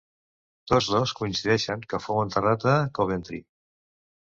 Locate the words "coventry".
3.01-3.47